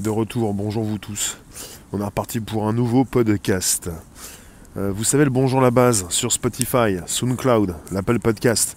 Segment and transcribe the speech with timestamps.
[0.00, 1.38] De retour, bonjour vous tous.
[1.92, 3.88] On est reparti pour un nouveau podcast.
[4.76, 8.76] Euh, vous savez le bonjour la base sur Spotify, SoundCloud, l'Apple Podcast.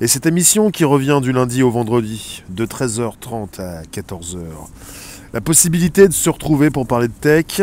[0.00, 4.38] Et cette émission qui revient du lundi au vendredi, de 13h30 à 14h.
[5.34, 7.60] La possibilité de se retrouver pour parler de tech,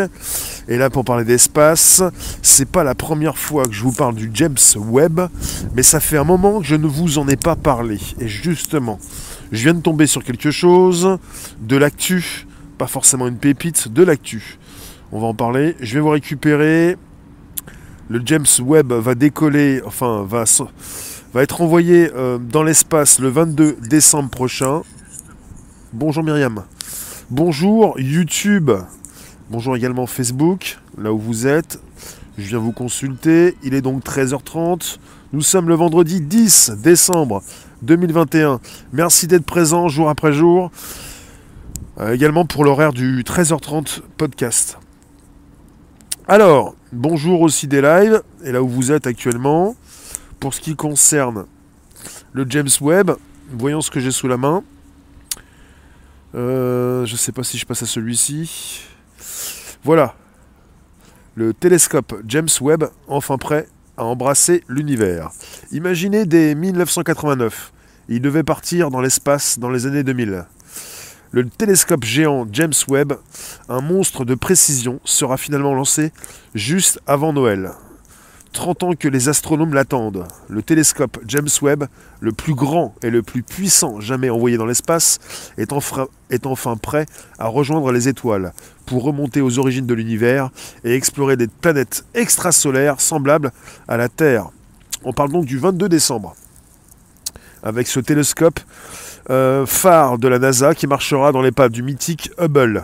[0.68, 2.04] et là pour parler d'espace.
[2.44, 5.22] C'est pas la première fois que je vous parle du James Webb,
[5.74, 7.98] mais ça fait un moment que je ne vous en ai pas parlé.
[8.20, 9.00] Et justement,
[9.52, 11.18] je viens de tomber sur quelque chose,
[11.62, 12.46] de l'actu,
[12.82, 14.58] pas forcément une pépite, de l'actu.
[15.12, 15.76] On va en parler.
[15.82, 16.98] Je vais vous récupérer.
[18.10, 20.46] Le James Webb va décoller, enfin va,
[21.36, 24.82] être envoyé euh, dans l'espace le 22 décembre prochain.
[25.94, 26.64] Bonjour Myriam.
[27.30, 28.72] Bonjour YouTube.
[29.52, 31.80] Bonjour également Facebook, là où vous êtes.
[32.40, 33.56] Je viens vous consulter.
[33.62, 34.98] Il est donc 13h30.
[35.34, 37.44] Nous sommes le vendredi 10 décembre
[37.84, 38.60] 2021.
[38.92, 40.72] Merci d'être présent jour après jour.
[42.00, 44.80] Euh, également pour l'horaire du 13h30 podcast.
[46.28, 49.76] Alors, bonjour aussi des lives, et là où vous êtes actuellement.
[50.40, 51.46] Pour ce qui concerne
[52.32, 53.12] le James Webb,
[53.52, 54.64] voyons ce que j'ai sous la main.
[56.34, 58.84] Euh, je ne sais pas si je passe à celui-ci.
[59.84, 60.16] Voilà.
[61.36, 65.30] Le télescope James Webb, enfin prêt à embrasser l'univers.
[65.72, 67.74] Imaginez dès 1989.
[68.08, 70.46] Il devait partir dans l'espace dans les années 2000.
[71.34, 73.14] Le télescope géant James Webb,
[73.70, 76.12] un monstre de précision, sera finalement lancé
[76.56, 77.72] juste avant Noël.
[78.52, 80.28] 30 ans que les astronomes l'attendent.
[80.50, 81.86] Le télescope James Webb,
[82.20, 85.20] le plus grand et le plus puissant jamais envoyé dans l'espace,
[85.58, 87.06] est, enfin prêt
[87.40, 88.52] à rejoindre les étoiles
[88.86, 90.50] pour remonter aux origines de l'univers
[90.84, 93.54] et explorer des planètes extrasolaires semblables
[93.88, 94.50] à la Terre.
[95.06, 96.36] On parle donc du 22 décembre.
[97.64, 98.60] Avec ce télescope,
[99.30, 102.84] euh, phare de la NASA qui marchera dans les pas du mythique Hubble,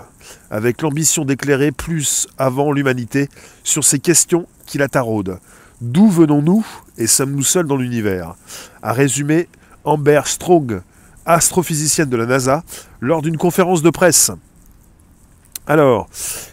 [0.51, 3.29] avec l'ambition d'éclairer plus avant l'humanité
[3.63, 5.39] sur ces questions qui la taraudent.
[5.81, 6.65] D'où venons-nous
[6.97, 8.35] et sommes-nous seuls dans l'univers?
[8.81, 9.47] A résumé
[9.83, 10.81] Amber Strong,
[11.25, 12.63] astrophysicienne de la NASA,
[13.01, 14.31] lors d'une conférence de presse.
[15.67, 16.07] Alors,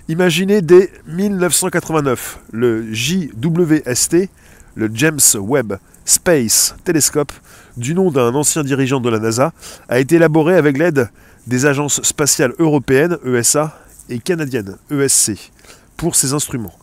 [0.09, 4.28] imaginez dès 1989 le JWST,
[4.75, 7.33] le James Webb Space Telescope,
[7.77, 9.53] du nom d'un ancien dirigeant de la NASA,
[9.89, 11.09] a été élaboré avec l'aide
[11.47, 15.51] des agences spatiales européennes, ESA, et canadiennes, ESC,
[15.97, 16.75] pour ses instruments.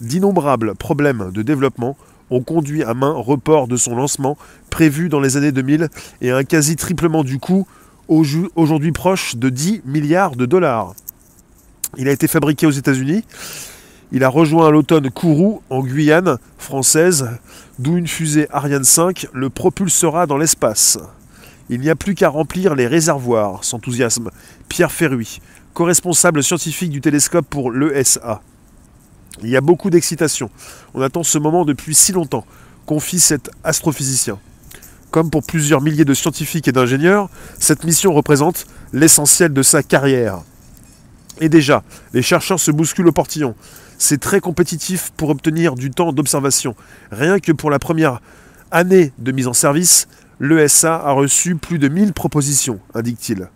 [0.00, 1.96] D'innombrables problèmes de développement
[2.30, 4.38] ont conduit à main report de son lancement,
[4.70, 5.88] prévu dans les années 2000,
[6.22, 7.66] et à un quasi-triplement du coût,
[8.08, 10.94] aujourd'hui proche de 10 milliards de dollars.
[11.96, 13.24] Il a été fabriqué aux États-Unis.
[14.12, 17.28] Il a rejoint à l'automne Kourou, en Guyane française,
[17.80, 20.98] d'où une fusée Ariane 5 le propulsera dans l'espace.
[21.70, 24.30] Il n'y a plus qu'à remplir les réservoirs, s'enthousiasme
[24.68, 25.40] Pierre Ferruy,
[25.72, 28.42] co-responsable scientifique du télescope pour l'ESA.
[29.42, 30.50] Il y a beaucoup d'excitation.
[30.92, 32.44] On attend ce moment depuis si longtemps,
[32.84, 34.38] confie cet astrophysicien.
[35.10, 40.42] Comme pour plusieurs milliers de scientifiques et d'ingénieurs, cette mission représente l'essentiel de sa carrière.
[41.40, 41.82] Et déjà,
[42.12, 43.54] les chercheurs se bousculent au portillon.
[44.02, 46.74] C'est très compétitif pour obtenir du temps d'observation.
[47.12, 48.22] Rien que pour la première
[48.70, 50.08] année de mise en service,
[50.40, 53.50] l'ESA a reçu plus de 1000 propositions, indique-t-il.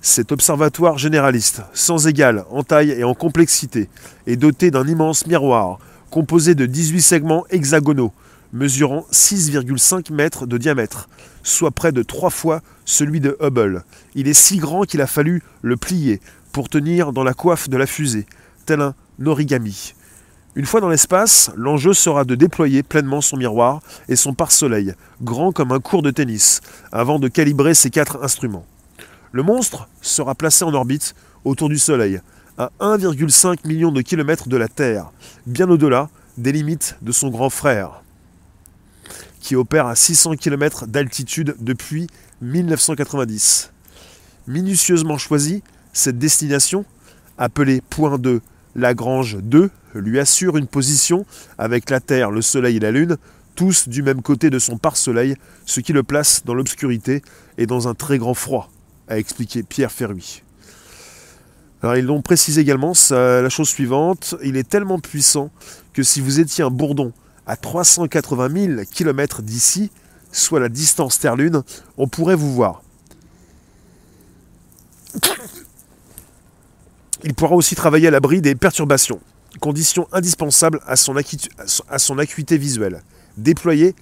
[0.00, 3.88] Cet observatoire généraliste, sans égal en taille et en complexité,
[4.26, 5.78] est doté d'un immense miroir,
[6.10, 8.12] composé de 18 segments hexagonaux,
[8.52, 11.08] mesurant 6,5 mètres de diamètre,
[11.44, 13.84] soit près de trois fois celui de Hubble.
[14.16, 16.20] Il est si grand qu'il a fallu le plier
[16.50, 18.26] pour tenir dans la coiffe de la fusée,
[18.66, 19.94] tel un origami.
[20.56, 25.52] Une fois dans l'espace, l'enjeu sera de déployer pleinement son miroir et son pare-soleil, grand
[25.52, 26.62] comme un cours de tennis,
[26.92, 28.64] avant de calibrer ses quatre instruments.
[29.32, 32.20] Le monstre sera placé en orbite autour du Soleil,
[32.56, 35.10] à 1,5 million de kilomètres de la Terre,
[35.46, 38.02] bien au-delà des limites de son grand frère,
[39.40, 42.06] qui opère à 600 km d'altitude depuis
[42.40, 43.72] 1990.
[44.46, 45.62] Minutieusement choisie,
[45.92, 46.86] cette destination,
[47.36, 48.40] appelée Point 2
[48.76, 51.24] Lagrange 2 lui assure une position
[51.56, 53.16] avec la Terre, le Soleil et la Lune,
[53.54, 55.34] tous du même côté de son pare-soleil,
[55.64, 57.22] ce qui le place dans l'obscurité
[57.56, 58.70] et dans un très grand froid,
[59.08, 60.42] a expliqué Pierre Ferruy.
[61.82, 65.50] Alors ils l'ont précisé également, la chose suivante, il est tellement puissant
[65.94, 67.12] que si vous étiez un bourdon
[67.46, 69.90] à 380 000 km d'ici,
[70.32, 71.62] soit la distance Terre-Lune,
[71.96, 72.82] on pourrait vous voir.
[77.24, 79.20] Il pourra aussi travailler à l'abri des perturbations,
[79.60, 81.16] condition indispensable à son,
[82.18, 83.02] acuité visuelle.
[83.36, 83.94] Déployer.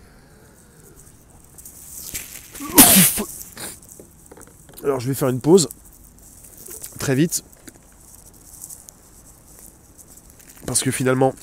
[4.83, 5.69] Alors je vais faire une pause
[6.99, 7.45] très vite.
[10.67, 11.35] Parce que finalement,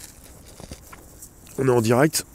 [1.57, 2.25] on est en direct.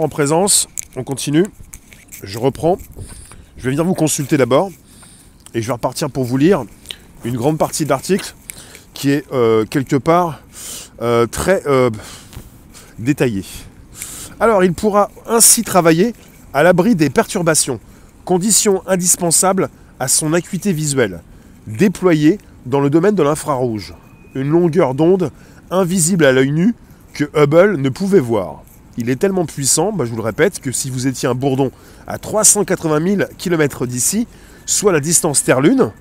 [0.00, 1.46] En présence, on continue.
[2.22, 2.78] Je reprends.
[3.56, 4.70] Je vais venir vous consulter d'abord
[5.54, 6.64] et je vais repartir pour vous lire
[7.24, 8.34] une grande partie de l'article
[8.94, 10.40] qui est euh, quelque part
[11.00, 11.90] euh, très euh,
[12.98, 13.44] détaillé.
[14.40, 16.14] Alors il pourra ainsi travailler
[16.54, 17.80] à l'abri des perturbations,
[18.24, 19.68] condition indispensable
[20.00, 21.22] à son acuité visuelle,
[21.66, 23.94] déployée dans le domaine de l'infrarouge,
[24.34, 25.30] une longueur d'onde
[25.70, 26.74] invisible à l'œil nu
[27.14, 28.62] que Hubble ne pouvait voir.
[28.98, 31.70] Il est tellement puissant, bah, je vous le répète, que si vous étiez un bourdon
[32.06, 34.26] à 380 000 km d'ici,
[34.66, 35.92] soit la distance Terre-Lune,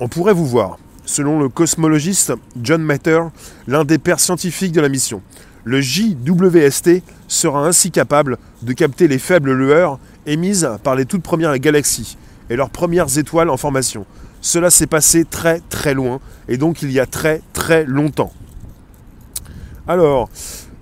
[0.00, 0.78] on pourrait vous voir.
[1.04, 2.32] Selon le cosmologiste
[2.62, 3.20] John Matter,
[3.66, 5.22] l'un des pères scientifiques de la mission,
[5.64, 11.58] le JWST sera ainsi capable de capter les faibles lueurs émises par les toutes premières
[11.58, 12.16] galaxies
[12.48, 14.06] et leurs premières étoiles en formation.
[14.40, 18.32] Cela s'est passé très très loin et donc il y a très très longtemps.
[19.86, 20.30] Alors,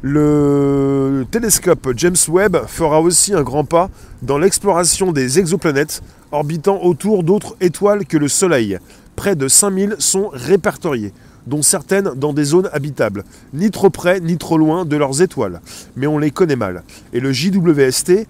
[0.03, 3.91] le télescope James Webb fera aussi un grand pas
[4.23, 8.79] dans l'exploration des exoplanètes orbitant autour d'autres étoiles que le Soleil.
[9.17, 11.13] Près de 5000 sont répertoriées,
[11.49, 15.61] dont certaines dans des zones habitables, ni trop près ni trop loin de leurs étoiles,
[15.97, 16.85] mais on les connaît mal.
[17.13, 18.29] Et le JWST,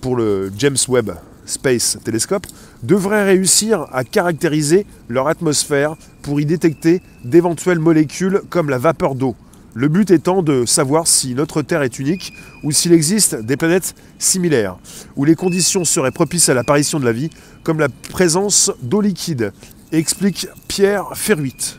[0.00, 1.12] pour le James Webb
[1.44, 2.48] Space Telescope,
[2.82, 9.36] devrait réussir à caractériser leur atmosphère pour y détecter d'éventuelles molécules comme la vapeur d'eau
[9.76, 12.32] le but étant de savoir si notre Terre est unique
[12.62, 14.78] ou s'il existe des planètes similaires,
[15.16, 17.28] où les conditions seraient propices à l'apparition de la vie,
[17.62, 19.52] comme la présence d'eau liquide,
[19.92, 21.76] explique Pierre Ferruit.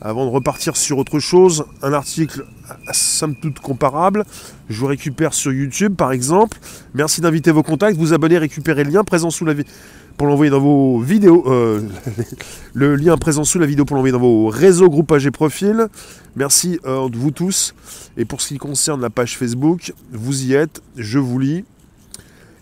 [0.00, 2.44] Avant de repartir sur autre chose, un article
[2.92, 4.24] somme toute comparable,
[4.68, 6.58] je vous récupère sur YouTube par exemple.
[6.92, 9.72] Merci d'inviter vos contacts, vous abonner, récupérer le lien présent sous la vidéo
[10.16, 11.82] pour l'envoyer dans vos vidéos, euh,
[12.74, 15.88] le lien présent sous la vidéo pour l'envoyer dans vos réseaux, groupages et profils.
[16.36, 17.74] Merci euh, de vous tous.
[18.16, 21.64] Et pour ce qui concerne la page Facebook, vous y êtes, je vous lis.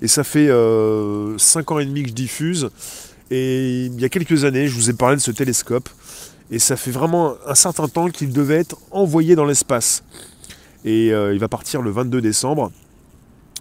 [0.03, 1.37] Et ça fait 5 euh,
[1.69, 2.71] ans et demi que je diffuse.
[3.31, 5.89] Et il y a quelques années, je vous ai parlé de ce télescope.
[6.51, 10.03] Et ça fait vraiment un certain temps qu'il devait être envoyé dans l'espace.
[10.85, 12.73] Et il va partir le 22 décembre.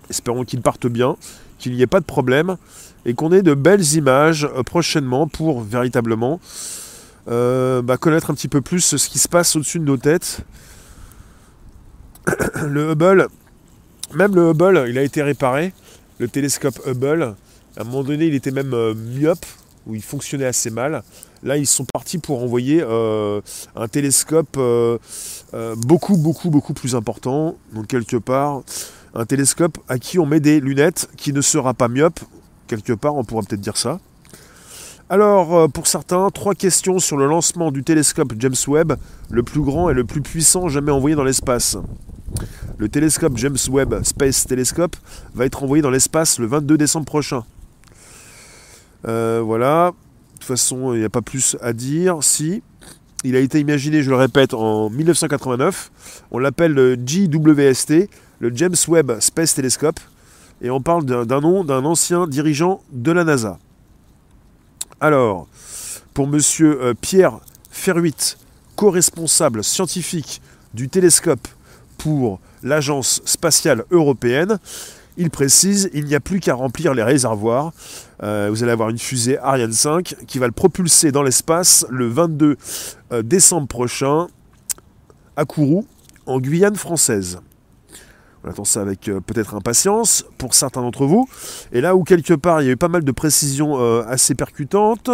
[0.10, 1.18] Espérons qu'il parte bien,
[1.60, 2.58] qu'il n'y ait pas de problème
[3.10, 6.40] et qu'on ait de belles images euh, prochainement pour véritablement
[7.28, 10.42] euh, bah, connaître un petit peu plus ce qui se passe au-dessus de nos têtes.
[12.68, 13.28] le Hubble,
[14.14, 15.74] même le Hubble, il a été réparé,
[16.20, 17.36] le télescope Hubble.
[17.78, 19.46] À un moment donné, il était même euh, myope,
[19.88, 21.02] où il fonctionnait assez mal.
[21.42, 24.60] Là, ils sont partis pour envoyer un télescope
[25.78, 27.56] beaucoup, beaucoup, beaucoup plus important.
[27.74, 28.62] Donc, quelque part,
[29.16, 32.20] un télescope à qui on met des lunettes qui ne sera pas myope,
[32.70, 34.00] quelque part, on pourra peut-être dire ça.
[35.10, 38.94] Alors, euh, pour certains, trois questions sur le lancement du télescope James Webb,
[39.32, 41.78] le plus grand et le plus puissant jamais envoyé dans l'espace.
[42.78, 44.96] Le télescope James Webb Space Telescope
[45.34, 47.44] va être envoyé dans l'espace le 22 décembre prochain.
[49.08, 49.92] Euh, voilà.
[49.92, 52.20] De toute façon, il n'y a pas plus à dire.
[52.22, 52.62] Si.
[53.24, 55.92] Il a été imaginé, je le répète, en 1989.
[56.32, 60.00] On l'appelle le JWST, le James Webb Space Telescope
[60.62, 63.60] et on parle d'un nom d'un ancien dirigeant de la NASA.
[65.00, 65.48] Alors,
[66.14, 67.40] pour monsieur euh, Pierre
[67.72, 68.36] Ferruit,
[68.76, 70.42] co-responsable scientifique
[70.74, 71.48] du télescope
[71.98, 74.60] pour l'Agence spatiale européenne,
[75.18, 77.74] il précise il n'y a plus qu'à remplir les réservoirs.
[78.24, 82.08] Euh, vous allez avoir une fusée Ariane 5 qui va le propulser dans l'espace le
[82.08, 82.58] 22
[83.12, 84.28] euh, décembre prochain
[85.36, 85.86] à Kourou,
[86.26, 87.40] en Guyane française.
[88.44, 91.28] On attend ça avec euh, peut-être impatience pour certains d'entre vous.
[91.74, 94.34] Et là où quelque part il y a eu pas mal de précisions euh, assez
[94.34, 95.10] percutantes,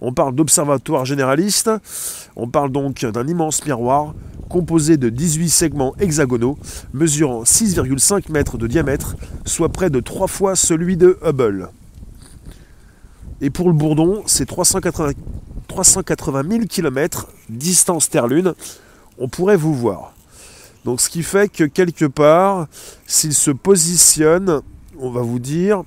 [0.00, 1.70] on parle d'observatoire généraliste,
[2.36, 4.14] on parle donc d'un immense miroir
[4.48, 6.58] composé de 18 segments hexagonaux
[6.92, 11.68] mesurant 6,5 mètres de diamètre, soit près de 3 fois celui de Hubble.
[13.40, 15.12] Et pour le Bourdon, c'est 380,
[15.68, 18.54] 380 000 km, distance Terre-Lune.
[19.18, 20.12] On pourrait vous voir.
[20.84, 22.66] Donc ce qui fait que quelque part,
[23.06, 24.62] s'il se positionne,
[24.98, 25.82] on va vous dire,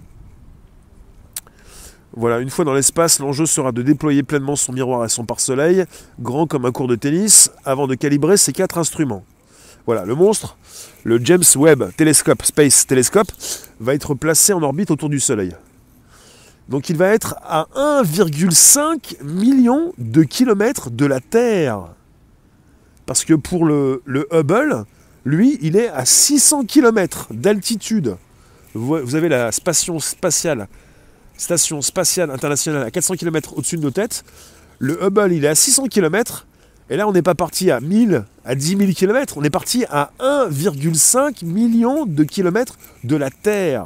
[2.16, 5.86] voilà, une fois dans l'espace, l'enjeu sera de déployer pleinement son miroir et son pare-soleil,
[6.20, 9.26] grand comme un cours de tennis, avant de calibrer ses quatre instruments.
[9.88, 10.58] Voilà, le monstre,
[11.04, 13.28] le James Webb Telescope Space Telescope,
[13.80, 15.56] va être placé en orbite autour du Soleil.
[16.70, 21.90] Donc il va être à 1,5 million de kilomètres de la Terre.
[23.06, 24.86] Parce que pour le, le Hubble,
[25.26, 28.18] lui, il est à 600 km d'altitude.
[28.74, 30.68] Vous, avez la station spatiale,
[31.38, 34.24] station spatiale internationale à 400 km au-dessus de nos têtes.
[34.80, 36.48] Le Hubble, il est à 600 km.
[36.90, 39.38] Et là, on n'est pas parti à 1000, à 10 000 km.
[39.38, 43.86] On est parti à 1,5 million de kilomètres de la Terre.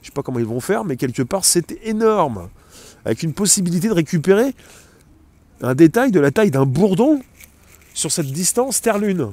[0.00, 2.48] Je ne sais pas comment ils vont faire, mais quelque part, c'est énorme.
[3.04, 4.54] Avec une possibilité de récupérer
[5.62, 7.20] un détail de la taille d'un bourdon
[7.96, 9.30] sur cette distance Terre-Lune.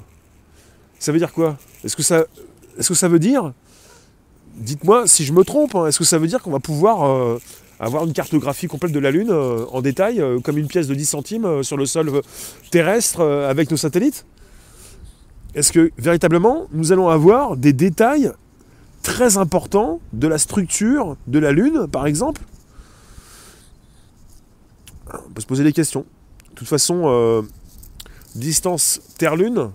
[0.98, 1.58] Ça veut dire quoi?
[1.84, 3.52] Est-ce que, ça, veut dire,
[4.56, 7.40] dites-moi si je me trompe, hein, est-ce que ça veut dire qu'on va pouvoir euh,
[7.82, 10.96] avoir une cartographie complète de la Lune euh, en détail, euh, comme une pièce de
[10.96, 12.22] 10 centimes sur le sol
[12.72, 14.26] terrestre avec nos satellites?
[15.56, 18.32] Est-ce que véritablement nous allons avoir des détails
[19.02, 22.42] très importants de la structure de la Lune, par exemple?
[25.14, 26.06] On peut se poser des questions.
[26.52, 27.44] De toute façon,
[28.36, 29.72] distance Terre-Lune,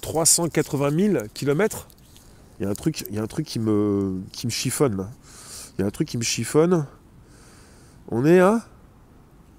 [0.00, 1.88] 380 000 km.
[2.58, 3.04] Il y a un truc,
[3.46, 5.08] qui, me, chiffonne
[5.76, 6.86] Il y a un truc qui me chiffonne.
[8.08, 8.64] On est à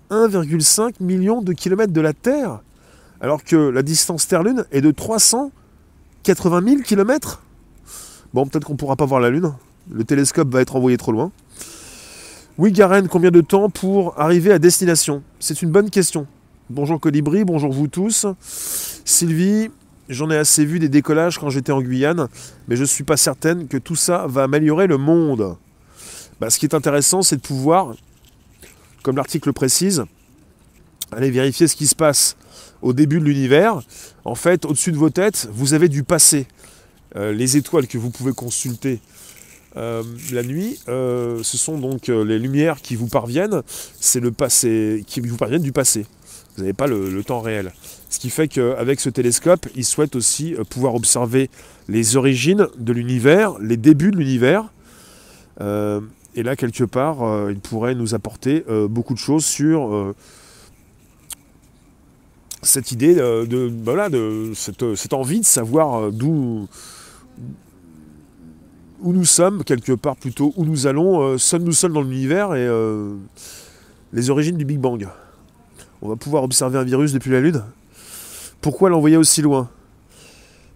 [0.10, 2.62] 1,5 million de kilomètres de la Terre,
[3.20, 7.42] alors que la distance Terre-Lune est de 380 000 km.
[8.34, 9.54] Bon, peut-être qu'on ne pourra pas voir la Lune.
[9.92, 11.32] Le télescope va être envoyé trop loin.
[12.58, 15.24] Oui, Garen, combien de temps pour arriver à destination?
[15.40, 16.28] C'est une bonne question.
[16.70, 18.26] Bonjour Colibri, bonjour vous tous.
[19.04, 19.70] Sylvie,
[20.10, 22.28] J'en ai assez vu des décollages quand j'étais en Guyane,
[22.68, 25.58] mais je ne suis pas certaine que tout ça va améliorer le monde.
[26.40, 27.96] Bah, ce qui est intéressant, c'est de pouvoir,
[29.02, 30.04] comme l'article précise,
[31.12, 32.36] aller vérifier ce qui se passe
[32.82, 33.82] au début de l'univers.
[34.26, 36.48] En fait, au-dessus de vos têtes, vous avez du passé.
[37.16, 39.00] Euh, les étoiles que vous pouvez consulter
[39.78, 43.64] euh, la nuit, euh, ce sont donc les lumières qui vous parviennent.
[44.00, 46.06] C'est le passé, qui vous parviennent du passé.
[46.56, 47.74] Vous n'avez pas le, temps réel.
[48.10, 51.50] Ce qui fait qu'avec ce télescope, il souhaite aussi euh, pouvoir observer
[51.88, 54.72] les origines de l'univers, les débuts de l'univers.
[55.62, 56.00] Euh,
[56.36, 60.14] et là, quelque part, euh, il pourrait nous apporter beaucoup de choses sur
[62.62, 66.68] cette idée de, voilà, de cette, envie de savoir d'où
[69.02, 72.70] où nous sommes, quelque part plutôt, où nous allons, sommes-nous seuls dans l'univers et
[74.14, 75.08] les origines du Big Bang
[76.04, 77.64] on va pouvoir observer un virus depuis la Lune.
[78.60, 79.70] Pourquoi l'envoyer aussi loin?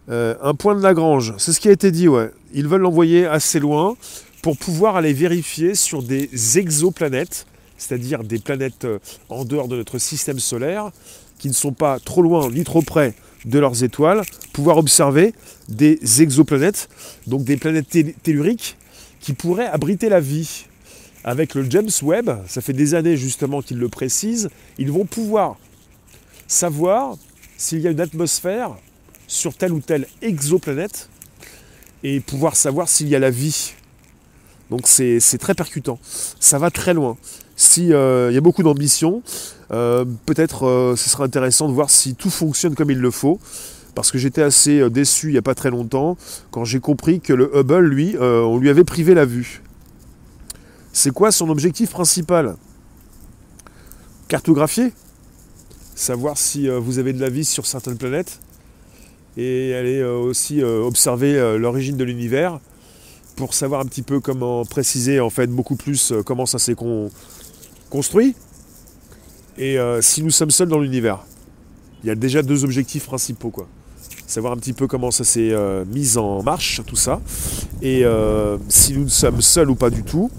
[0.10, 2.32] Euh, Un point de Lagrange, c'est ce qui a été dit, ouais.
[2.54, 3.98] Ils veulent l'envoyer assez loin
[4.42, 7.46] pour pouvoir aller vérifier sur des exoplanètes,
[7.78, 10.92] c'est-à-dire des planètes euh, en dehors de notre système solaire,
[11.40, 14.22] qui ne sont pas trop loin ni trop près de leurs étoiles,
[14.54, 15.34] pouvoir observer
[15.68, 16.88] des exoplanètes,
[17.28, 17.90] donc des planètes
[18.24, 18.78] telluriques
[19.20, 20.68] qui pourraient abriter la vie
[21.28, 25.58] avec le James Webb, ça fait des années justement qu'ils le précisent, ils vont pouvoir
[26.48, 27.18] savoir
[27.58, 28.78] s'il y a une atmosphère
[29.28, 31.10] sur telle ou telle exoplanète
[32.02, 33.74] et pouvoir savoir s'il y a la vie.
[34.70, 36.00] Donc c'est très percutant.
[36.40, 37.18] Ça va très loin.
[37.58, 39.22] S'il euh, y a beaucoup d'ambition,
[39.72, 43.42] euh, peut-être euh, ce sera intéressant de voir si tout fonctionne comme il le faut.
[43.96, 46.16] Parce que j'étais assez déçu il n'y a pas très longtemps
[46.52, 49.64] quand j'ai compris que le Hubble, lui, on lui avait privé la vue.
[50.98, 52.56] C'est quoi son objectif principal?
[54.28, 54.94] Cartographier
[55.94, 58.40] Savoir si euh, vous avez de la vie sur certaines planètes
[59.38, 62.60] et aller euh, aussi euh, observer l'origine de l'univers
[63.36, 66.76] pour savoir un petit peu comment préciser en fait beaucoup plus comment ça s'est
[67.92, 68.36] construit
[69.60, 71.24] et si nous sommes seuls dans l'univers.
[72.04, 73.68] Il y a déjà deux objectifs principaux quoi.
[74.26, 75.54] Savoir un petit peu comment ça s'est
[75.86, 77.22] mis en marche tout ça
[77.84, 78.04] et
[78.68, 80.32] si nous sommes seuls ou pas du tout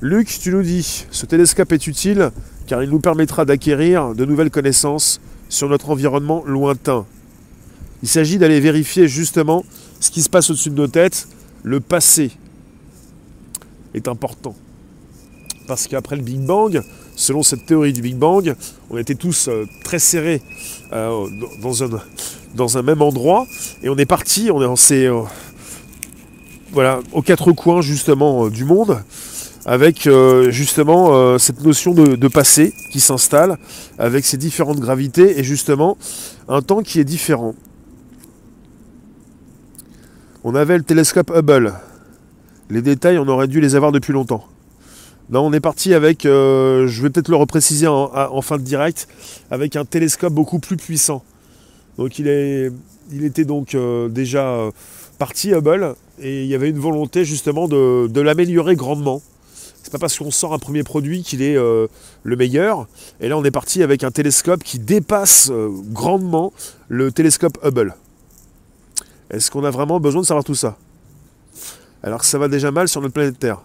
[0.00, 2.30] Luc, tu nous dis, ce télescope est utile
[2.68, 7.04] car il nous permettra d'acquérir de nouvelles connaissances sur notre environnement lointain.
[8.04, 9.64] Il s'agit d'aller vérifier justement
[9.98, 11.26] ce qui se passe au-dessus de nos têtes.
[11.64, 12.30] Le passé
[13.92, 14.54] est important.
[15.66, 16.80] Parce qu'après le Big Bang,
[17.16, 18.54] selon cette théorie du Big Bang,
[18.90, 20.40] on était tous euh, très serrés
[20.92, 21.26] euh,
[22.54, 23.48] dans, un, même endroit
[23.82, 25.22] et on est parti, on est euh,
[26.70, 29.02] voilà, aux quatre coins justement du monde
[29.68, 33.58] avec euh, justement euh, cette notion de, passé qui s'installe,
[33.98, 35.98] avec ces différentes gravités et justement
[36.48, 37.54] un temps qui est différent.
[40.42, 41.74] On avait le télescope Hubble.
[42.70, 44.46] Les détails, on aurait dû les avoir depuis longtemps.
[45.30, 49.06] Là, on est parti avec, euh, je vais peut-être le repréciser en, fin de direct,
[49.50, 51.22] avec un télescope beaucoup plus puissant.
[51.98, 52.72] Donc il, est,
[53.12, 53.76] il était donc
[54.08, 54.70] déjà
[55.18, 59.20] parti Hubble et il y avait une volonté justement de l'améliorer grandement
[59.88, 61.86] C'est pas parce qu'on sort un premier produit qu'il est euh,
[62.22, 62.86] le meilleur.
[63.22, 66.52] Et là, on est parti avec un télescope qui dépasse euh, grandement
[66.88, 67.94] le télescope Hubble.
[69.30, 70.76] Est-ce qu'on a vraiment besoin de savoir tout ça?
[72.02, 73.62] Alors que ça va déjà mal sur notre planète Terre.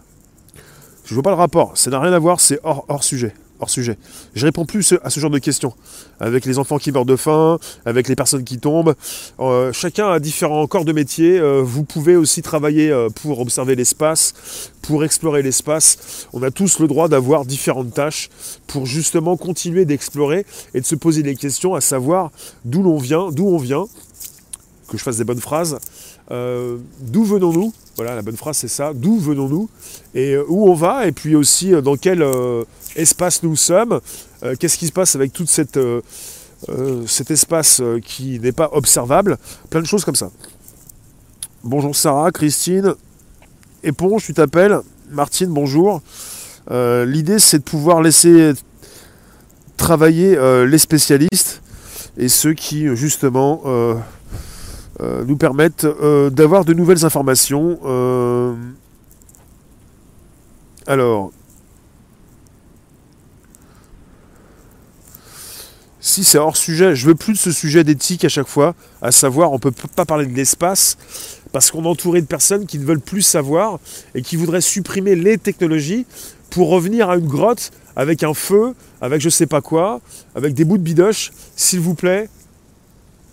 [1.04, 1.76] Je ne vois pas le rapport.
[1.76, 3.96] Ça n'a rien à voir, c'est hors, hors sujet hors sujet.
[4.34, 5.72] Je réponds plus à ce genre de questions.
[6.20, 8.94] Avec les enfants qui meurent de faim, avec les personnes qui tombent.
[9.40, 11.38] Euh, chacun a différents corps de métier.
[11.38, 16.26] Euh, vous pouvez aussi travailler euh, pour observer l'espace, pour explorer l'espace.
[16.32, 18.28] On a tous le droit d'avoir différentes tâches
[18.66, 22.30] pour justement continuer d'explorer et de se poser des questions, à savoir
[22.64, 23.86] d'où l'on vient, d'où on vient,
[24.88, 25.78] que je fasse des bonnes phrases,
[26.30, 28.92] d'où venons-nous voilà, la bonne phrase c'est ça.
[28.92, 29.68] D'où venons-nous
[30.16, 32.24] et où on va et puis aussi dans quel
[32.96, 34.00] espace nous sommes,
[34.42, 35.46] euh, qu'est-ce qui se passe avec tout
[35.76, 36.00] euh,
[36.68, 39.36] euh, cet espace qui n'est pas observable,
[39.70, 40.30] plein de choses comme ça.
[41.62, 42.94] Bonjour Sarah, Christine,
[43.82, 44.78] Éponge, tu t'appelles,
[45.10, 46.02] Martine, bonjour.
[46.70, 48.52] L'idée c'est de pouvoir laisser
[49.76, 50.36] travailler
[50.66, 51.62] les spécialistes
[52.16, 53.62] et ceux qui justement
[55.00, 55.86] nous permettent
[56.32, 57.78] d'avoir de nouvelles informations.
[60.86, 61.32] alors,
[66.04, 69.10] si c'est hors sujet, je veux plus de ce sujet d'éthique à chaque fois, à
[69.10, 70.98] savoir on ne peut pas parler de l'espace
[71.50, 73.80] parce qu'on est entouré de personnes qui ne veulent plus savoir
[74.14, 76.04] et qui voudraient supprimer les technologies
[76.50, 80.02] pour revenir à une grotte avec un feu, avec je sais pas quoi,
[80.34, 81.32] avec des bouts de bidoche.
[81.56, 82.28] S'il vous plaît,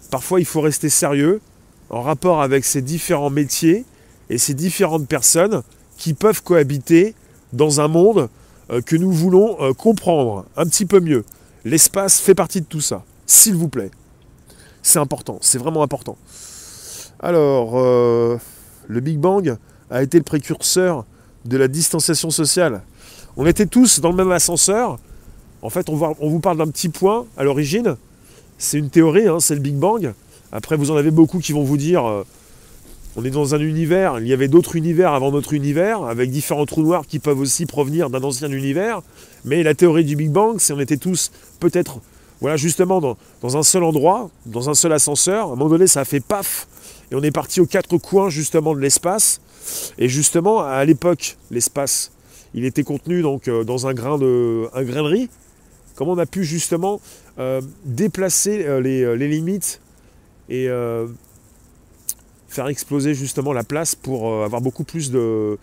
[0.09, 1.41] parfois il faut rester sérieux
[1.89, 3.83] en rapport avec ces différents métiers
[4.29, 5.61] et ces différentes personnes
[5.97, 7.15] qui peuvent cohabiter
[7.51, 8.29] dans un monde
[8.69, 11.25] euh, que nous voulons euh, comprendre un petit peu mieux.
[11.63, 13.91] L'espace fait partie de tout ça, s'il vous plaît.
[14.81, 16.17] C'est important, c'est vraiment important.
[17.19, 18.37] Alors, euh,
[18.87, 19.57] le Big Bang
[19.91, 21.05] a été le précurseur
[21.45, 22.81] de la distanciation sociale.
[23.37, 24.97] On était tous dans le même ascenseur.
[25.61, 27.95] En fait, on, vous parle d'un petit point à l'origine.
[28.57, 30.13] C'est une théorie, hein, c'est le Big Bang.
[30.51, 32.25] Après, vous en avez beaucoup qui vont vous dire euh,
[33.15, 36.65] on est dans un univers, il y avait d'autres univers avant notre univers, avec différents
[36.65, 39.01] trous noirs qui peuvent aussi provenir d'un ancien univers.
[39.43, 41.99] Mais la théorie du Big Bang, c'est on était tous peut-être,
[42.39, 45.49] voilà, justement dans, un seul endroit, dans un seul ascenseur.
[45.49, 46.67] À un moment donné, ça a fait paf,
[47.11, 49.41] et on est parti aux quatre coins justement de l'espace.
[49.97, 52.11] Et justement, à l'époque, l'espace,
[52.53, 55.29] il était contenu donc euh, dans un grain de, un grain riz.
[55.95, 57.01] Comment on a pu justement
[57.39, 59.81] euh, déplacer euh, les, limites
[62.51, 65.57] faire exploser justement la place pour euh, avoir beaucoup plus de,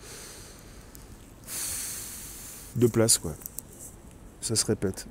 [2.75, 3.19] de place.
[3.19, 3.35] Quoi.
[4.41, 5.05] Ça se répète.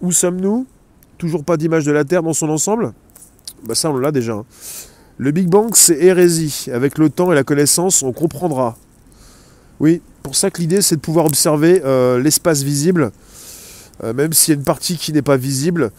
[0.00, 0.66] Où sommes-nous?
[1.18, 2.92] Toujours pas d'image de la Terre dans son ensemble?
[3.64, 4.34] Bah Ça, on l'a déjà.
[4.34, 4.44] Hein.
[5.18, 6.66] Le Big Bang, c'est hérésie.
[6.72, 8.76] Avec le temps et la connaissance, on comprendra.
[9.80, 13.10] Oui, pour ça que l'idée, c'est de pouvoir observer euh, l'espace visible,
[14.04, 15.90] euh, même s'il y a une partie qui n'est pas visible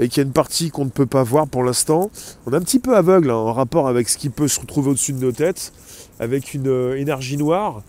[0.00, 2.10] et qu'il y a une partie qu'on ne peut pas voir pour l'instant.
[2.46, 4.90] On est un petit peu aveugle hein, en rapport avec ce qui peut se retrouver
[4.90, 5.72] au-dessus de nos têtes,
[6.18, 7.82] avec une euh, énergie noire,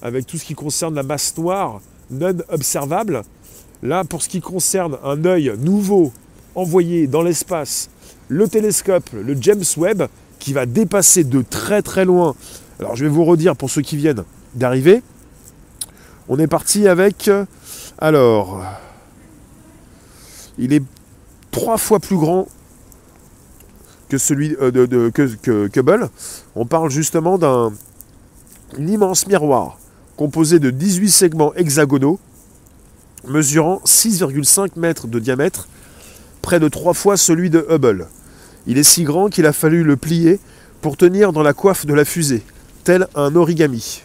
[0.00, 3.22] avec tout ce qui concerne la masse noire non observable.
[3.82, 6.12] Là, pour ce qui concerne un œil nouveau
[6.54, 7.90] envoyé dans l'espace,
[8.28, 10.04] le télescope, le James Webb,
[10.38, 12.36] qui va dépasser de très très loin.
[12.78, 14.24] Alors je vais vous redire pour ceux qui viennent
[14.54, 15.02] d'arriver.
[16.28, 17.28] On est parti avec...
[17.98, 18.62] Alors...
[20.58, 20.82] Il est
[21.56, 22.46] trois fois plus grand
[24.10, 25.10] que celui euh, de,
[26.54, 27.72] On parle justement d'un
[28.78, 29.78] immense miroir
[30.18, 32.20] composé de 18 segments hexagonaux
[33.26, 35.66] mesurant 6,5 mètres de diamètre,
[36.42, 38.06] près de trois fois celui de Hubble.
[38.66, 40.38] Il est si grand qu'il a fallu le plier
[40.82, 42.42] pour tenir dans la coiffe de la fusée,
[42.84, 44.02] tel un origami.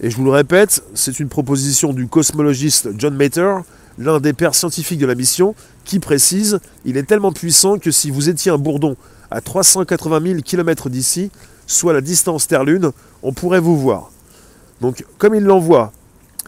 [0.00, 3.58] Et je vous le répète, c'est une proposition du cosmologiste John Mater,
[3.98, 5.54] l'un des pères scientifiques de la mission,
[5.84, 8.96] qui précise il est tellement puissant que si vous étiez un bourdon
[9.30, 11.30] à 380 000 km d'ici,
[11.66, 12.90] soit la distance Terre-Lune,
[13.22, 14.10] on pourrait vous voir.
[14.80, 15.92] Donc, comme il l'envoie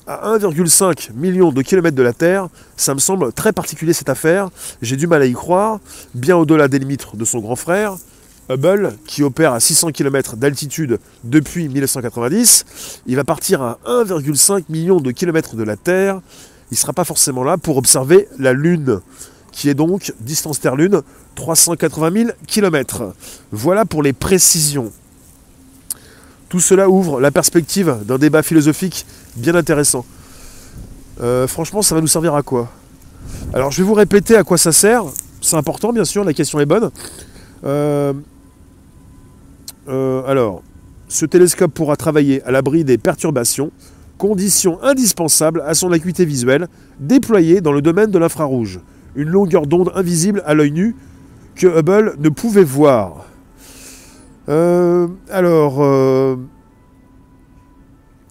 [0.07, 4.51] à 1,5 million de kilomètres de la Terre, ça me semble très particulier cette affaire.
[4.83, 5.81] J'ai du mal à y croire,
[6.15, 7.97] bien au-delà des limites de son grand frère.
[8.49, 15.01] Hubble, qui opère à 600 km d'altitude depuis 1990, il va partir à 1,5 million
[15.01, 16.21] de kilomètres de la Terre
[16.71, 19.01] il ne sera pas forcément là pour observer la Lune,
[19.53, 21.03] qui est donc, distance Terre-Lune,
[21.37, 23.15] 380 000 km.
[23.53, 24.93] Voilà pour les précisions.
[26.49, 30.05] Tout cela ouvre la perspective d'un débat philosophique bien intéressant.
[31.21, 32.71] Euh, franchement, ça va nous servir à quoi?
[33.53, 35.05] Alors, je vais vous répéter à quoi ça sert.
[35.41, 36.91] C'est important, bien sûr, la question est bonne.
[37.65, 38.13] Euh,
[39.89, 40.63] euh, alors,
[41.09, 43.71] ce télescope pourra travailler à l'abri des perturbations
[44.19, 46.69] condition indispensable à son acuité visuelle,
[47.01, 48.81] déployée dans le domaine de l'infrarouge,
[49.15, 50.97] une longueur d'onde invisible à l'œil nu
[51.55, 53.27] que Hubble ne pouvait voir.
[54.49, 56.37] Euh, alors, euh,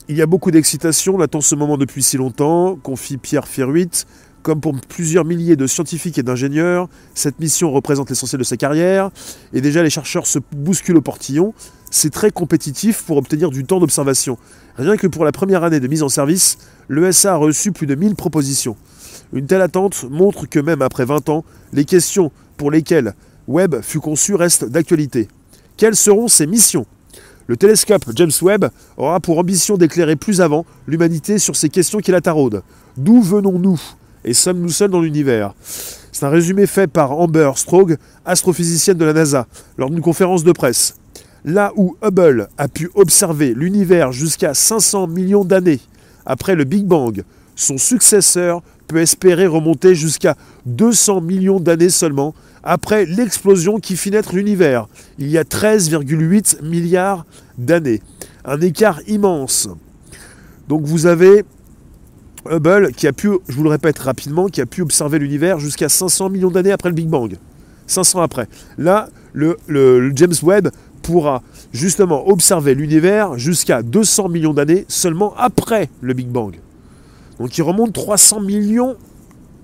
[0.08, 4.06] il y a beaucoup d'excitation, on attend ce moment depuis si longtemps, confie Pierre Ferruit.
[4.43, 9.10] Comme pour plusieurs milliers de scientifiques et d'ingénieurs, cette mission représente l'essentiel de sa carrière,
[9.54, 11.56] et déjà les chercheurs se bousculent au portillon.
[11.97, 14.38] C'est très compétitif pour obtenir du temps d'observation.
[14.75, 16.58] Rien que pour la première année de mise en service,
[16.89, 18.75] l'ESA a reçu plus de 1000 propositions.
[19.31, 23.13] Une telle attente montre que même après 20 ans, les questions pour lesquelles
[23.47, 25.29] Webb fut conçu restent d'actualité.
[25.77, 26.86] Quelles seront ses missions?
[27.47, 28.65] Le télescope James Webb
[28.97, 32.62] aura pour ambition d'éclairer plus avant l'humanité sur ces questions qui la taraudent.
[32.97, 33.79] D'où venons-nous?
[34.25, 35.53] Et sommes-nous seuls dans l'univers?
[36.12, 40.51] C'est un résumé fait par Amber Strog, astrophysicienne de la NASA, lors d'une conférence de
[40.51, 40.95] presse.
[41.45, 45.79] Là où Hubble a pu observer l'univers jusqu'à 500 millions d'années
[46.25, 47.23] après le Big Bang,
[47.55, 54.34] son successeur peut espérer remonter jusqu'à 200 millions d'années seulement après l'explosion qui fit naître
[54.34, 54.88] l'univers,
[55.19, 57.25] il y a 13,8 milliards
[57.60, 58.01] d'années.
[58.43, 59.69] Un écart immense.
[60.67, 61.45] Donc vous avez
[62.49, 65.89] Hubble qui a pu, je vous le répète rapidement, qui a pu observer l'univers jusqu'à
[65.89, 67.38] 500 millions d'années après le Big Bang.
[67.86, 68.47] 500 après.
[68.79, 70.69] Là, le, James Webb
[71.06, 76.56] pourra justement observer l'univers jusqu'à 200 millions d'années seulement après le Big Bang.
[77.39, 78.96] Donc il remonte 300 millions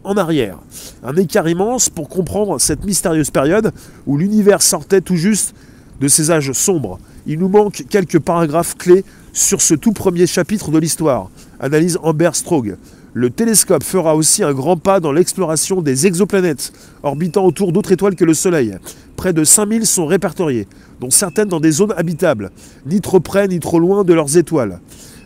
[0.03, 0.59] en arrière.
[1.03, 3.71] Un écart immense pour comprendre cette mystérieuse période
[4.05, 5.55] où l'univers sortait tout juste
[5.99, 6.99] de ses âges sombres.
[7.25, 12.31] Il nous manque quelques paragraphes clés sur ce tout premier chapitre de l'histoire, analyse Amber
[12.33, 12.77] Strog.
[13.13, 16.71] Le télescope fera aussi un grand pas dans l'exploration des exoplanètes
[17.03, 18.77] orbitant autour d'autres étoiles que le Soleil.
[19.17, 20.65] Près de 5000 sont répertoriées,
[21.01, 22.51] dont certaines dans des zones habitables,
[22.85, 24.79] ni trop près ni trop loin de leurs étoiles.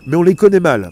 [0.07, 0.91] Mais on les connaît mal.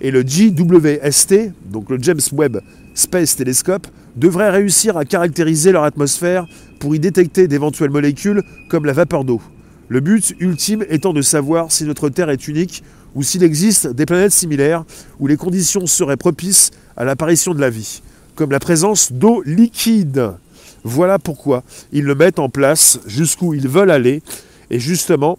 [0.00, 2.60] Et le JWST, donc le James Webb
[2.94, 6.48] Space Telescope, devrait réussir à caractériser leur atmosphère
[6.80, 9.40] pour y détecter d'éventuelles molécules comme la vapeur d'eau.
[9.88, 12.82] Le but ultime étant de savoir si notre Terre est unique
[13.14, 14.84] ou s'il existe des planètes similaires
[15.20, 18.02] où les conditions seraient propices à l'apparition de la vie,
[18.34, 20.32] comme la présence d'eau liquide.
[20.84, 24.22] Voilà pourquoi ils le mettent en place jusqu'où ils veulent aller,
[24.70, 25.38] et justement,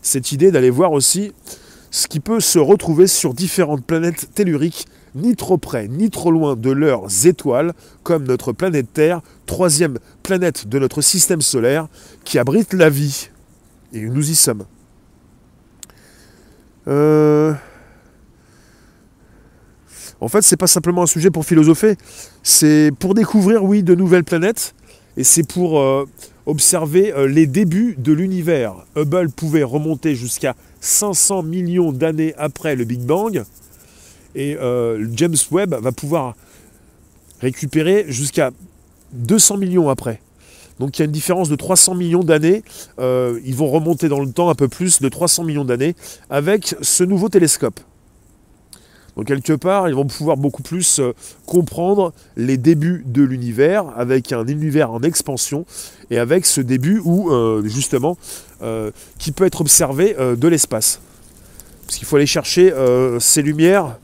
[0.00, 1.32] cette idée d'aller voir aussi
[1.90, 6.56] ce qui peut se retrouver sur différentes planètes telluriques, ni trop près ni trop loin
[6.56, 11.88] de leurs étoiles, comme notre planète Terre, troisième planète de notre système solaire,
[12.24, 13.28] qui abrite la vie.
[13.92, 14.64] Et nous y sommes.
[16.88, 17.54] Euh,
[20.20, 21.96] en fait, c'est pas simplement un sujet pour philosopher,
[22.42, 24.74] c'est pour découvrir, oui, de nouvelles planètes,
[25.16, 26.08] et c'est pour euh,
[26.46, 28.74] observer euh, les débuts de l'univers.
[28.96, 33.44] Hubble pouvait remonter jusqu'à 500 millions d'années après le Big Bang,
[34.34, 34.56] et
[35.12, 36.34] James Webb va pouvoir
[37.42, 38.50] récupérer jusqu'à
[39.12, 40.22] 200 millions après.
[40.78, 42.62] Donc il y a une différence de 300 millions d'années.
[42.98, 45.94] Euh, ils vont remonter dans le temps un peu plus de 300 millions d'années
[46.30, 47.78] avec ce nouveau télescope.
[49.16, 51.12] Donc quelque part, ils vont pouvoir beaucoup plus euh,
[51.44, 55.66] comprendre les débuts de l'univers avec un univers en expansion
[56.10, 58.16] et avec ce début où euh, justement
[59.18, 61.00] qui peut être observé de l'espace.
[61.84, 62.72] Parce qu'il faut aller chercher
[63.18, 63.98] ces lumières,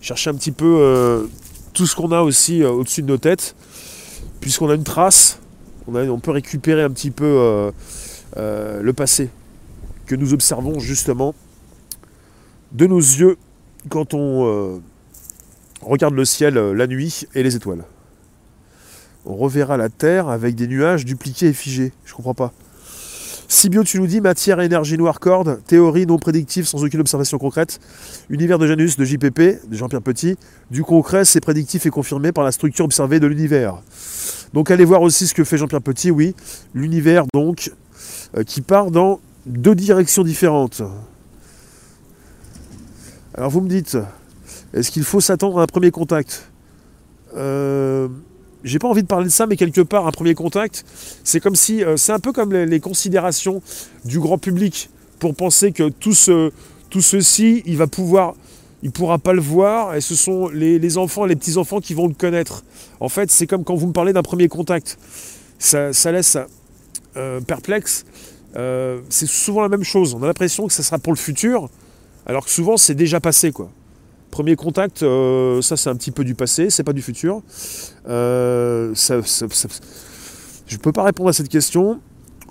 [0.00, 1.28] chercher un petit peu
[1.74, 3.56] tout ce qu'on a aussi au-dessus de nos têtes,
[4.40, 5.41] puisqu'on a une trace
[5.86, 7.70] on, peut récupérer un petit peu euh,
[8.36, 9.30] euh, le passé
[10.06, 11.34] que nous observons justement
[12.72, 13.36] de nos yeux
[13.88, 14.78] quand on euh,
[15.82, 17.84] regarde le ciel la nuit et les étoiles.
[19.24, 21.92] On reverra la Terre avec des nuages dupliqués et figés.
[22.04, 22.52] Je comprends pas.
[23.52, 27.80] Sibio, tu nous dis matière, énergie noire, corde, théorie non prédictive sans aucune observation concrète,
[28.30, 30.36] univers de Janus de JPP, de Jean-Pierre Petit,
[30.70, 33.82] du concret, c'est prédictif et confirmé par la structure observée de l'univers.
[34.52, 36.34] Donc allez voir aussi ce que fait Jean-Pierre Petit, oui,
[36.74, 37.72] l'univers donc
[38.36, 40.82] euh, qui part dans deux directions différentes.
[43.34, 43.96] Alors vous me dites,
[44.74, 46.50] est-ce qu'il faut s'attendre à un premier contact?
[47.34, 48.08] Euh,
[48.62, 50.84] J'ai pas envie de parler de ça, mais quelque part, un premier contact,
[51.24, 53.62] c'est comme si, euh, c'est un peu comme les, considérations
[54.04, 56.14] du grand public pour penser que tout,
[56.90, 58.34] tout ceci, il va pouvoir
[58.82, 62.08] il ne pourra pas le voir et ce sont les, enfants, les petits-enfants qui vont
[62.08, 62.64] le connaître.
[62.98, 64.98] En fait, c'est comme quand vous me parlez d'un premier contact.
[65.58, 66.36] Ça, laisse
[67.16, 68.04] euh, perplexe.
[68.56, 70.14] Euh, c'est souvent la même chose.
[70.14, 71.70] On a l'impression que ça sera pour le futur,
[72.26, 73.52] alors que souvent c'est déjà passé.
[73.52, 73.70] quoi.
[74.32, 77.42] Premier contact, euh, ça c'est un petit peu du passé, c'est pas du futur.
[78.06, 78.90] je
[80.72, 82.00] ne peux pas répondre à cette question.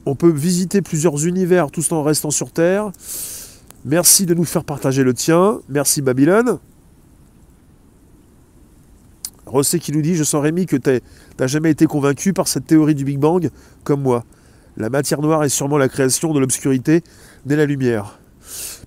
[0.06, 2.92] On peut visiter plusieurs univers tout en restant sur Terre.
[3.84, 5.60] Merci de nous faire partager le tien.
[5.68, 6.60] Merci Babylone.
[9.48, 11.02] Rossé qui nous dit Je sens Rémi que tu
[11.40, 13.50] n'as jamais été convaincu par cette théorie du Big Bang
[13.84, 14.24] comme moi.
[14.78, 17.04] La matière noire est sûrement la création de l'obscurité
[17.46, 18.20] dès la lumière.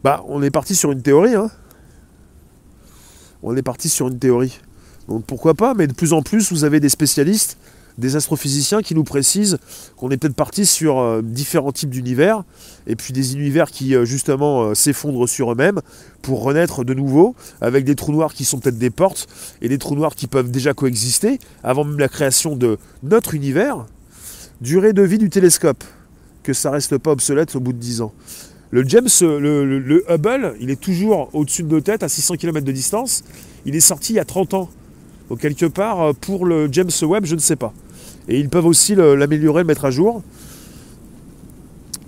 [0.04, 1.50] Bah, on est parti sur une théorie, hein.
[3.42, 4.60] On est parti sur une théorie.
[5.08, 7.58] Donc pourquoi pas, mais de plus en plus, vous avez des spécialistes
[7.98, 9.58] des astrophysiciens qui nous précisent
[9.96, 12.44] qu'on est peut-être parti sur euh, différents types d'univers,
[12.86, 15.80] et puis des univers qui euh, justement euh, s'effondrent sur eux-mêmes
[16.22, 19.28] pour renaître de nouveau, avec des trous noirs qui sont peut-être des portes,
[19.62, 23.86] et des trous noirs qui peuvent déjà coexister, avant même la création de notre univers.
[24.60, 25.84] Durée de vie du télescope,
[26.42, 28.12] que ça reste pas obsolète au bout de 10 ans.
[28.70, 32.66] Le James, le, le Hubble, il est toujours au-dessus de nos têtes, à 600 km
[32.66, 33.22] de distance.
[33.66, 34.68] Il est sorti il y a 30 ans.
[35.28, 37.72] Donc quelque part, pour le James Webb, je ne sais pas.
[38.28, 40.22] Et ils peuvent aussi l'améliorer, le mettre à jour.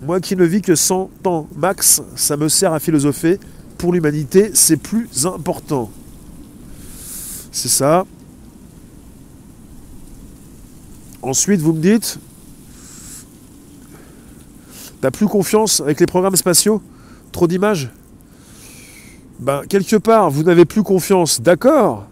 [0.03, 3.39] Moi qui ne vis que 100 ans max, ça me sert à philosopher.
[3.79, 5.91] Pour l'humanité, c'est plus important.
[7.53, 8.07] C'est ça.
[11.23, 12.19] Ensuite, vous me dites,
[15.01, 16.81] t'as plus confiance avec les programmes spatiaux?
[17.33, 17.91] Trop d'images?
[19.41, 22.07] Ben, quelque part, vous n'avez plus confiance, d'accord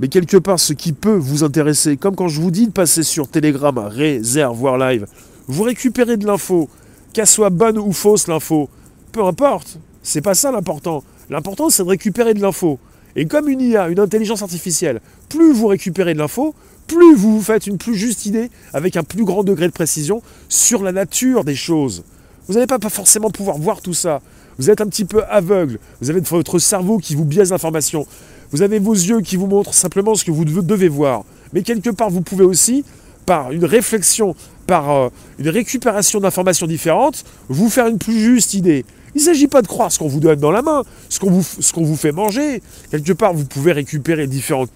[0.00, 3.02] mais quelque part, ce qui peut vous intéresser, comme quand je vous dis de passer
[3.02, 5.06] sur Telegram, réservoir live,
[5.46, 6.70] vous récupérez de l'info,
[7.12, 8.70] qu'elle soit bonne ou fausse l'info,
[9.12, 11.04] peu importe, c'est pas ça l'important.
[11.28, 12.78] L'important, c'est de récupérer de l'info.
[13.14, 16.54] Et comme une IA, une intelligence artificielle, plus vous récupérez de l'info,
[16.86, 20.22] plus vous vous faites une plus juste idée, avec un plus grand degré de précision,
[20.48, 22.04] sur la nature des choses.
[22.46, 24.22] Vous n'allez pas forcément pouvoir voir tout ça.
[24.58, 25.78] Vous êtes un petit peu aveugle.
[26.00, 28.06] Vous avez votre cerveau qui vous biaise l'information.
[28.52, 31.24] Vous avez vos yeux qui vous montrent simplement ce que vous devez voir.
[31.52, 32.84] Mais quelque part, vous pouvez aussi,
[33.26, 34.34] par une réflexion,
[34.66, 35.08] par euh,
[35.38, 38.84] une récupération d'informations différentes, vous faire une plus juste idée.
[39.14, 41.30] Il ne s'agit pas de croire ce qu'on vous donne dans la main, ce qu'on
[41.30, 41.44] vous,
[41.76, 42.62] vous, fait manger.
[42.90, 44.70] Quelque part, vous pouvez récupérer différentes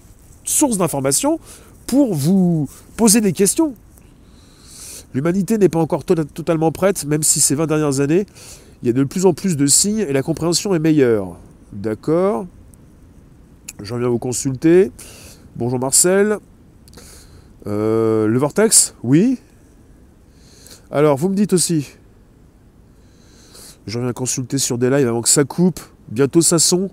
[0.44, 1.38] sources d'informations
[1.86, 3.74] pour vous poser des questions.
[5.14, 8.26] L'humanité n'est pas encore totalement prête, même si ces 20 dernières années,
[8.82, 11.36] il y a de plus en plus de signes et la compréhension est meilleure.
[11.72, 12.46] D'accord?
[13.80, 14.92] J'en viens vous consulter.
[15.56, 16.38] Bonjour Marcel.
[17.66, 19.38] Euh, le vortex Oui.
[20.90, 21.90] Alors, vous me dites aussi.
[23.86, 25.80] J'en viens consulter sur des lives avant que ça coupe.
[26.08, 26.88] Bientôt ça son.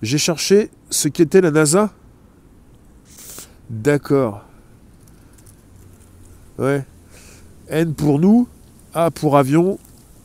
[0.00, 1.92] J'ai cherché ce qu'était la NASA.
[3.68, 4.44] D'accord.
[6.58, 6.84] Ouais.
[7.68, 8.46] N pour nous,
[8.92, 9.78] A pour avion,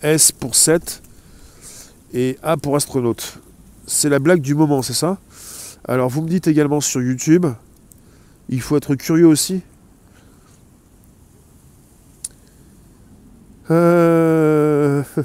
[0.04, 1.02] S pour 7
[2.14, 3.40] et A pour astronaute.
[3.88, 5.18] C'est la blague du moment, c'est ça?
[5.90, 7.48] Alors vous me dites également sur YouTube,
[8.48, 9.64] il faut être curieux aussi.
[13.72, 15.02] Euh,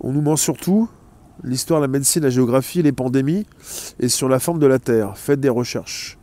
[0.00, 0.88] on nous ment surtout
[1.44, 3.46] l'histoire, la médecine, la géographie, les pandémies
[4.00, 5.16] et sur la forme de la Terre.
[5.16, 6.18] Faites des recherches.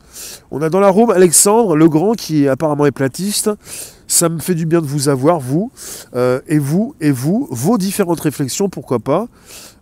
[0.52, 3.50] On a dans la Rome Alexandre le Grand qui apparemment est platiste.
[4.08, 5.72] Ça me fait du bien de vous avoir, vous,
[6.16, 9.28] euh, et vous, et vous, vos différentes réflexions, pourquoi pas.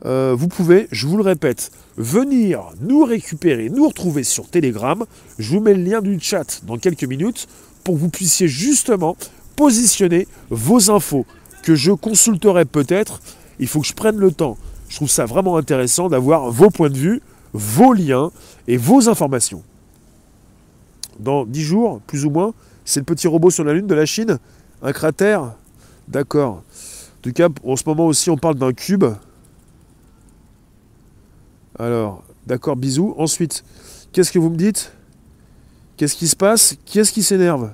[0.06, 5.06] Euh, vous pouvez, je vous le répète, venir nous récupérer, nous retrouver sur Telegram.
[5.38, 7.48] Je vous mets le lien du chat dans quelques minutes
[7.84, 9.18] pour que vous puissiez justement
[9.56, 11.26] positionner vos infos
[11.64, 13.22] que je consulterai peut-être.
[13.60, 14.58] Il faut que je prenne le temps.
[14.90, 17.22] Je trouve ça vraiment intéressant d'avoir vos points de vue,
[17.54, 18.32] vos liens
[18.68, 19.64] et vos informations.
[21.20, 22.54] Dans 10 jours, plus ou moins,
[22.86, 24.40] c'est le petit robot sur la Lune de la Chine
[24.82, 25.54] Un cratère.
[26.08, 26.56] D'accord.
[26.56, 29.06] En tout cas, en ce moment aussi, on parle d'un cube.
[31.78, 33.14] Alors, d'accord, bisous.
[33.18, 33.64] Ensuite,
[34.12, 34.92] qu'est-ce que vous me dites?
[35.98, 36.76] Qu'est-ce qui se passe?
[36.86, 37.72] Qui est-ce qui s'énerve?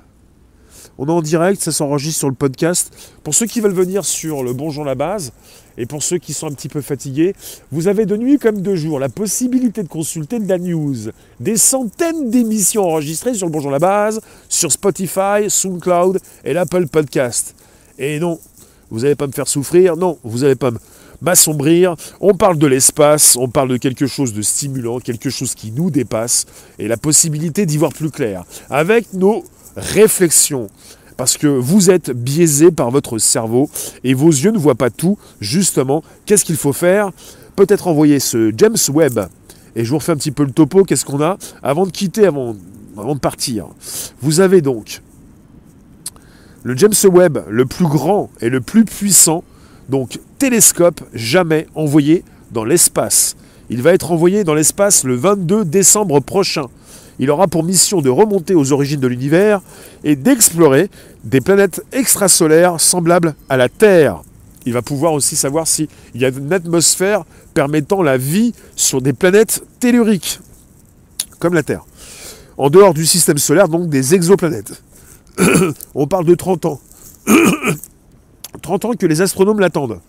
[1.00, 2.90] On est en direct, ça s'enregistre sur le podcast.
[3.22, 5.32] Pour ceux qui veulent venir sur le Bonjour la base,
[5.76, 7.36] et pour ceux qui sont un petit peu fatigués,
[7.70, 10.96] vous avez de nuit comme de jour la possibilité de consulter de la news.
[11.38, 17.54] Des centaines d'émissions enregistrées sur le Bonjour la base, sur Spotify, SoundCloud et l'Apple Podcast.
[18.00, 18.40] Et non,
[18.90, 20.72] vous n'allez pas me faire souffrir, non, vous n'allez pas
[21.20, 21.94] m'assombrir.
[22.20, 25.90] On parle de l'espace, on parle de quelque chose de stimulant, quelque chose qui nous
[25.90, 26.46] dépasse,
[26.80, 29.44] et la possibilité d'y voir plus clair, avec nos
[29.76, 30.68] réflexions.
[31.16, 33.68] Parce que vous êtes biaisé par votre cerveau
[34.04, 35.18] et vos yeux ne voient pas tout.
[35.40, 37.10] Justement, qu'est-ce qu'il faut faire?
[37.56, 39.28] Peut-être envoyer ce James Webb.
[39.74, 40.84] Et je vous refais un petit peu le topo.
[40.84, 41.36] Qu'est-ce qu'on a?
[41.62, 42.54] Avant de quitter, avant,
[42.96, 43.66] avant de partir,
[44.20, 45.02] vous avez donc
[46.62, 49.42] le James Webb, le plus grand et le plus puissant
[49.88, 53.36] donc télescope jamais envoyé dans l'espace.
[53.70, 56.66] Il va être envoyé dans l'espace le 22 décembre prochain.
[57.18, 59.60] Il aura pour mission de remonter aux origines de l'univers
[60.04, 60.88] et d'explorer
[61.24, 64.22] des planètes extrasolaires semblables à la Terre.
[64.66, 69.12] il va pouvoir aussi savoir s'il y a une atmosphère permettant la vie sur des
[69.12, 70.40] planètes telluriques,
[71.38, 71.84] comme la Terre.
[72.56, 74.82] En dehors du système solaire, donc des exoplanètes.
[75.94, 76.80] On parle de 30 ans.
[78.62, 80.00] 30 ans que les astronomes l'attendent.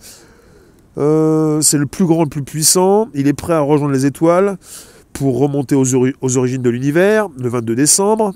[0.98, 3.08] Euh, c'est le plus grand, le plus puissant.
[3.14, 4.58] Il est prêt à rejoindre les étoiles
[5.14, 8.34] pour remonter aux, origines de l'univers, le 22 décembre.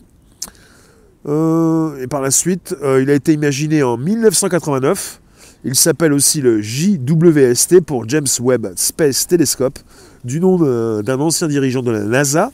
[1.28, 5.22] Euh, et par la suite, euh, il a été imaginé en 1989.
[5.66, 9.80] Il s'appelle aussi le JWST pour James Webb Space Telescope,
[10.26, 10.58] du nom
[11.02, 12.52] d'un ancien dirigeant de la NASA.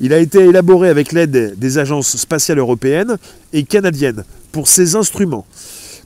[0.00, 3.16] Il a été élaboré avec l'aide des agences spatiales européennes
[3.52, 5.44] et canadiennes pour ses instruments.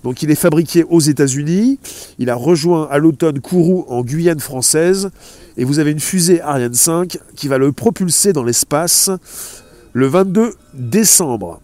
[0.02, 1.78] Donc il est fabriqué aux États-Unis.
[2.18, 5.10] Il a rejoint à l'automne Kourou en Guyane française.
[5.56, 9.10] Et vous avez une fusée Ariane 5 qui va le propulser dans l'espace
[9.92, 11.60] le 22 décembre.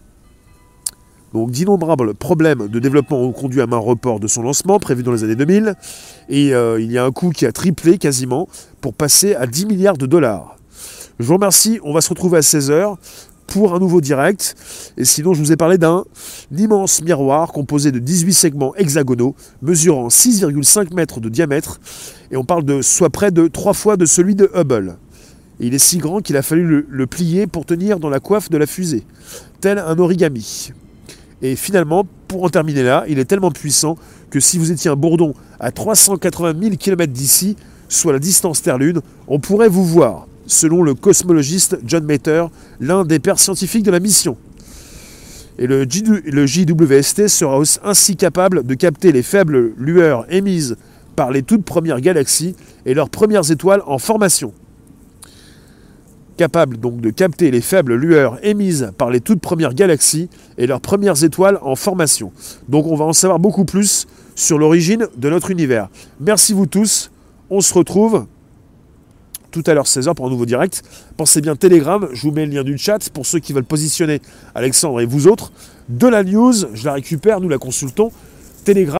[1.33, 5.11] Donc d'innombrables problèmes de développement ont conduit à un report de son lancement prévu dans
[5.11, 5.75] les années 2000.
[6.29, 8.47] Et euh, il y a un coût qui a triplé quasiment
[8.81, 10.57] pour passer à 10 milliards de dollars.
[11.19, 12.97] Je vous remercie, on va se retrouver à 16h
[13.47, 14.55] pour un nouveau direct.
[14.97, 16.05] Et sinon, je vous ai parlé d'un
[16.55, 21.79] immense miroir composé de 18 segments hexagonaux mesurant 6,5 mètres de diamètre.
[22.31, 24.97] Et on parle de soit près de 3 fois de celui de Hubble.
[25.59, 28.49] Il est si grand qu'il a fallu le, le, plier pour tenir dans la coiffe
[28.49, 29.05] de la fusée,
[29.61, 30.71] tel un origami.
[31.41, 33.97] Et finalement, pour en terminer là, il est tellement puissant
[34.29, 37.55] que si vous étiez un bourdon à 380 000 km d'ici,
[37.87, 42.45] soit la distance Terre-Lune, on pourrait vous voir selon le cosmologiste John Mater,
[42.79, 44.37] l'un des pères scientifiques de la mission.
[45.59, 50.77] Et le, JWST sera ainsi capable de capter les faibles lueurs émises
[51.15, 54.51] par les toutes premières galaxies et leurs premières étoiles en formation.
[56.37, 60.27] Capable donc de capter les faibles lueurs émises par les toutes premières galaxies
[60.57, 62.31] et leurs premières étoiles en formation.
[62.67, 65.89] Donc on va en savoir beaucoup plus sur l'origine de notre univers.
[66.19, 67.11] Merci vous tous,
[67.51, 68.25] on se retrouve
[69.53, 70.83] tout à l'heure 16h pour un nouveau direct.
[71.15, 74.19] Pensez bien Telegram, je vous mets le lien du chat pour ceux qui veulent positionner
[74.55, 75.53] Alexandre et vous autres.
[75.87, 78.11] De la news, je la récupère, nous la consultons.
[78.65, 78.91] Telegram.